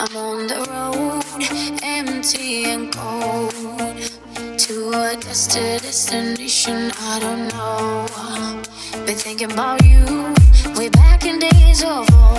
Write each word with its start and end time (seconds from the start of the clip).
I'm 0.00 0.16
on 0.16 0.46
the 0.46 0.54
road, 0.70 1.82
empty 1.82 2.66
and 2.66 2.94
cold, 2.94 3.50
to 4.56 4.90
a 4.90 5.16
destined 5.16 5.82
destination 5.82 6.92
I 7.00 7.18
don't 7.18 7.48
know. 7.48 9.04
Been 9.06 9.16
thinking 9.16 9.50
about 9.50 9.84
you 9.84 10.04
way 10.76 10.88
back 10.88 11.24
in 11.24 11.40
days 11.40 11.82
of 11.82 12.08
old. 12.14 12.37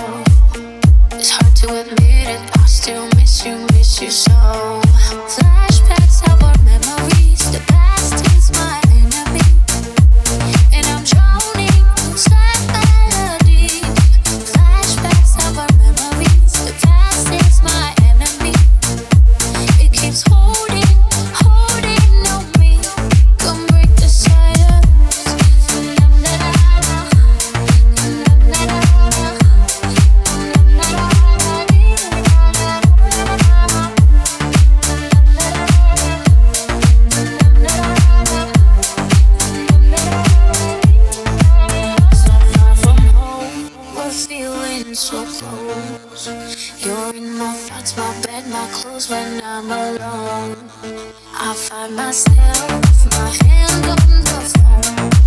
Feeling 44.28 44.94
so 44.94 45.24
close. 45.24 46.28
You're 46.86 47.16
in 47.16 47.38
my 47.38 47.54
thoughts, 47.54 47.96
my 47.96 48.22
bed, 48.22 48.48
my 48.50 48.68
clothes 48.72 49.10
when 49.10 49.42
I'm 49.44 49.72
alone. 49.72 50.58
I 51.34 51.54
find 51.54 51.96
myself, 51.96 52.72
with 52.82 53.12
my 53.12 53.30
hand 53.48 53.86
on 53.86 54.24
the 54.24 54.42
phone. 54.58 55.19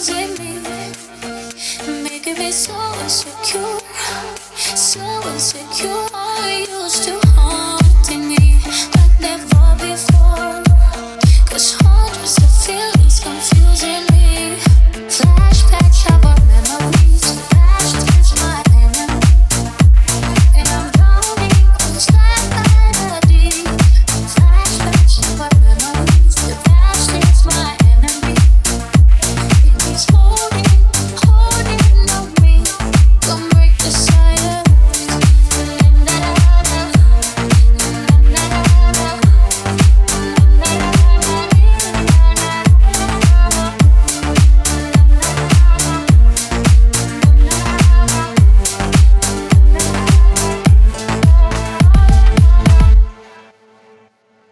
losing 0.00 0.32
me, 0.38 2.02
making 2.02 2.38
me 2.38 2.50
so 2.50 2.72
insecure, 3.02 3.78
so 4.56 5.00
insecure. 5.28 6.06
Are 6.14 6.50
you? 6.50 6.79